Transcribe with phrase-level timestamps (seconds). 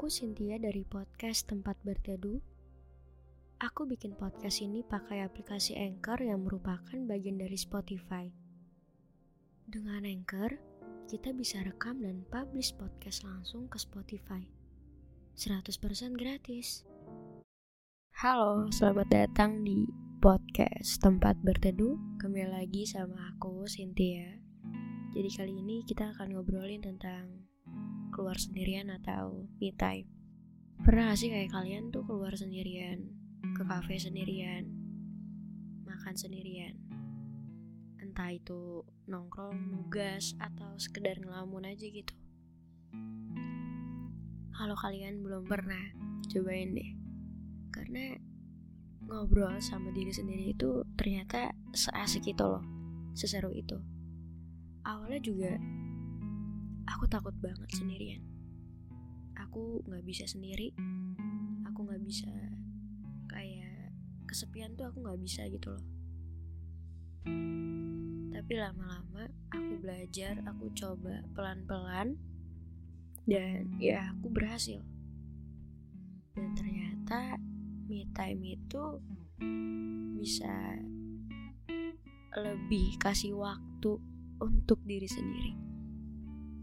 [0.00, 2.40] Aku Cynthia dari podcast Tempat Berteduh.
[3.60, 8.32] Aku bikin podcast ini pakai aplikasi Anchor yang merupakan bagian dari Spotify.
[9.68, 10.56] Dengan Anchor,
[11.04, 14.40] kita bisa rekam dan publish podcast langsung ke Spotify.
[15.36, 15.68] 100%
[16.16, 16.88] gratis.
[18.24, 19.84] Halo, selamat datang di
[20.24, 22.00] podcast Tempat Berteduh.
[22.16, 24.32] Kembali lagi sama aku Cynthia.
[25.12, 27.49] Jadi kali ini kita akan ngobrolin tentang
[28.10, 30.06] keluar sendirian atau me time.
[30.82, 33.08] Pernah gak sih kayak kalian tuh keluar sendirian,
[33.54, 34.66] ke cafe sendirian,
[35.86, 36.74] makan sendirian?
[38.00, 42.14] Entah itu nongkrong, nugas, atau sekedar ngelamun aja gitu.
[44.56, 45.80] Kalau kalian belum pernah,
[46.28, 46.90] cobain deh.
[47.72, 48.18] Karena
[49.08, 52.64] ngobrol sama diri sendiri itu ternyata seasik itu loh,
[53.16, 53.78] seseru itu.
[54.84, 55.52] Awalnya juga
[56.88, 58.22] aku takut banget sendirian.
[59.36, 60.72] Aku nggak bisa sendiri.
[61.72, 62.30] Aku nggak bisa
[63.30, 63.94] kayak
[64.28, 65.86] kesepian tuh aku nggak bisa gitu loh.
[68.30, 72.16] Tapi lama-lama aku belajar aku coba pelan-pelan
[73.28, 74.80] dan ya aku berhasil.
[76.32, 77.36] Dan ternyata
[77.90, 78.82] me time itu
[80.20, 80.78] bisa
[82.38, 83.98] lebih kasih waktu
[84.38, 85.69] untuk diri sendiri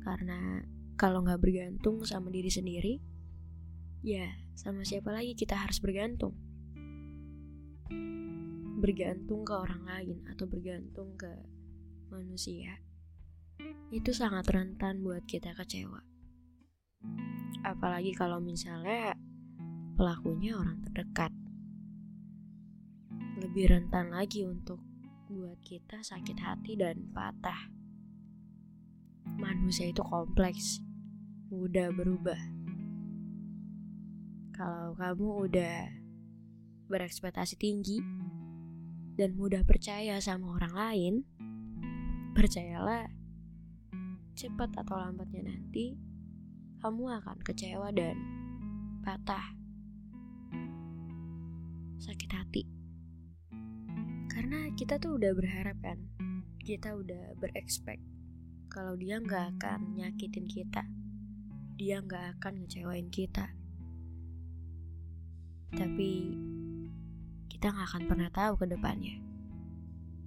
[0.00, 0.64] karena
[1.00, 2.94] kalau nggak bergantung sama diri sendiri,
[4.04, 6.36] ya sama siapa lagi kita harus bergantung?
[8.80, 11.28] Bergantung ke orang lain atau bergantung ke
[12.12, 12.80] manusia,
[13.88, 16.04] itu sangat rentan buat kita kecewa.
[17.64, 19.16] Apalagi kalau misalnya
[20.00, 21.32] pelakunya orang terdekat.
[23.40, 24.80] Lebih rentan lagi untuk
[25.28, 27.79] buat kita sakit hati dan patah
[29.24, 30.80] manusia itu kompleks,
[31.50, 32.38] mudah berubah.
[34.52, 35.76] Kalau kamu udah
[36.90, 38.02] berekspektasi tinggi
[39.16, 41.14] dan mudah percaya sama orang lain,
[42.36, 43.08] percayalah,
[44.36, 45.96] cepat atau lambatnya nanti
[46.80, 48.16] kamu akan kecewa dan
[49.04, 49.54] patah,
[52.00, 52.62] sakit hati.
[54.32, 56.00] Karena kita tuh udah berharap kan,
[56.64, 58.09] kita udah berekspek
[58.70, 60.86] kalau dia nggak akan nyakitin kita,
[61.74, 63.50] dia nggak akan ngecewain kita.
[65.74, 66.10] Tapi
[67.50, 69.18] kita nggak akan pernah tahu ke depannya.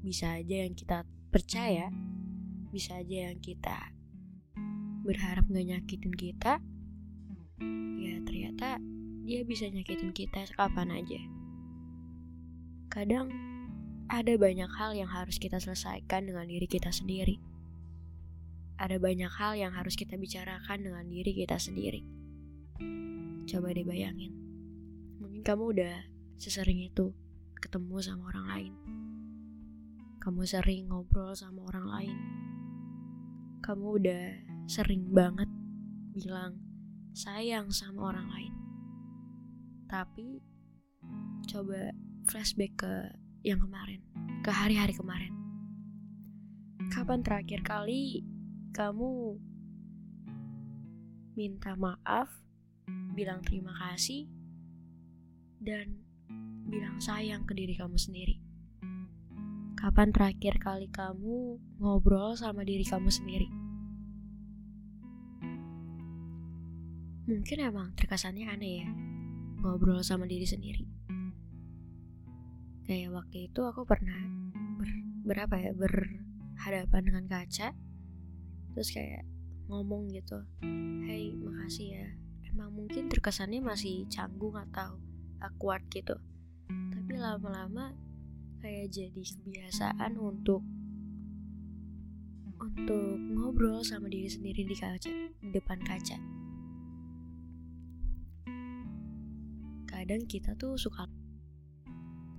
[0.03, 1.87] Bisa aja yang kita percaya,
[2.67, 3.95] bisa aja yang kita
[5.07, 6.59] berharap nggak nyakitin kita,
[7.95, 8.75] ya ternyata
[9.23, 11.21] dia bisa nyakitin kita kapan aja.
[12.91, 13.31] Kadang
[14.11, 17.52] ada banyak hal yang harus kita selesaikan dengan diri kita sendiri
[18.83, 22.03] ada banyak hal yang harus kita bicarakan dengan diri kita sendiri.
[23.47, 24.35] Coba deh bayangin,
[25.23, 25.95] mungkin kamu udah
[26.35, 27.15] sesering itu
[27.63, 28.73] ketemu sama orang lain.
[30.19, 32.17] Kamu sering ngobrol sama orang lain.
[33.63, 34.23] Kamu udah
[34.67, 35.47] sering banget
[36.11, 36.59] bilang
[37.15, 38.53] sayang sama orang lain.
[39.87, 40.43] Tapi
[41.47, 41.95] coba
[42.27, 42.93] flashback ke
[43.47, 44.03] yang kemarin,
[44.43, 45.31] ke hari-hari kemarin.
[46.91, 48.23] Kapan terakhir kali
[48.73, 49.37] kamu
[51.37, 52.33] minta maaf,
[53.13, 54.25] bilang terima kasih,
[55.61, 56.01] dan
[56.65, 58.41] bilang sayang ke diri kamu sendiri.
[59.77, 63.45] Kapan terakhir kali kamu ngobrol sama diri kamu sendiri?
[67.29, 68.89] Mungkin emang terkesannya aneh ya,
[69.61, 70.89] ngobrol sama diri sendiri.
[72.89, 74.17] Kayak waktu itu aku pernah
[74.81, 74.89] ber,
[75.23, 77.92] berapa ya berhadapan dengan kaca
[78.73, 79.23] terus kayak
[79.69, 80.43] ngomong gitu
[81.07, 82.07] hey makasih ya.
[82.53, 84.97] Emang mungkin terkesannya masih canggung atau
[85.41, 86.17] awkward gitu.
[86.69, 87.93] Tapi lama-lama
[88.61, 90.61] kayak jadi kebiasaan untuk
[92.63, 96.17] untuk ngobrol sama diri sendiri di kaca di depan kaca.
[99.89, 101.07] Kadang kita tuh suka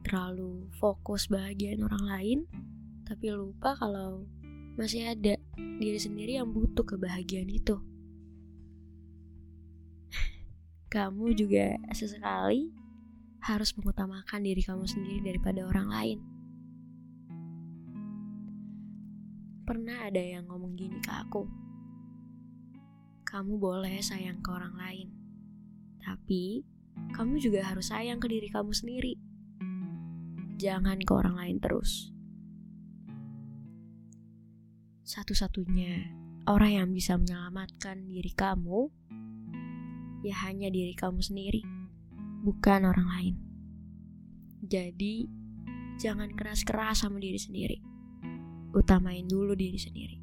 [0.05, 2.39] terlalu fokus bahagian orang lain
[3.05, 4.25] tapi lupa kalau
[4.75, 5.39] masih ada
[5.79, 7.79] diri sendiri yang butuh kebahagiaan itu.
[10.91, 12.71] Kamu juga sesekali
[13.43, 16.19] harus mengutamakan diri kamu sendiri daripada orang lain.
[19.67, 21.47] Pernah ada yang ngomong gini ke aku.
[23.27, 25.09] Kamu boleh sayang ke orang lain,
[25.99, 26.63] tapi
[27.11, 29.19] kamu juga harus sayang ke diri kamu sendiri.
[30.63, 32.14] Jangan ke orang lain terus
[35.05, 36.17] satu-satunya
[36.49, 38.89] orang yang bisa menyelamatkan diri kamu
[40.25, 41.61] ya hanya diri kamu sendiri,
[42.41, 43.37] bukan orang lain.
[44.65, 45.29] Jadi,
[46.01, 47.85] jangan keras-keras sama diri sendiri.
[48.73, 50.17] Utamain dulu diri sendiri.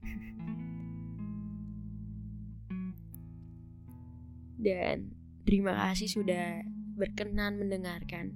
[4.64, 5.12] Dan
[5.44, 6.64] terima kasih sudah
[6.96, 8.32] berkenan mendengarkan.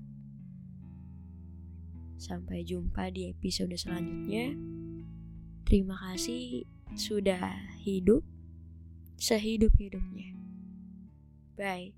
[2.21, 4.53] Sampai jumpa di episode selanjutnya.
[5.69, 6.65] Terima kasih
[6.97, 7.53] sudah
[7.85, 8.25] hidup
[9.20, 10.32] sehidup-hidupnya.
[11.61, 11.93] Bye.